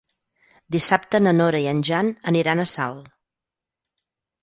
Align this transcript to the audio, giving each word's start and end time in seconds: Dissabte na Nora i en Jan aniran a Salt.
Dissabte 0.75 1.21
na 1.27 1.35
Nora 1.37 1.63
i 1.67 1.69
en 1.73 1.83
Jan 1.91 2.11
aniran 2.35 2.65
a 2.65 2.69
Salt. 2.75 3.15